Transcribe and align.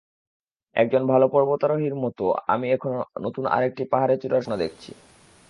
একজন 0.75 1.03
ভালো 1.07 1.25
পর্বতারোহীর 1.27 1.95
মতো, 2.03 2.23
আমি 2.47 2.67
এখনো 2.71 2.95
নতুন 3.21 3.43
আরেকটি 3.47 3.83
পাহাড়ে 3.91 4.15
চড়ার 4.17 4.41
স্বপ্ন 4.41 4.55
দেখছি। 4.63 4.91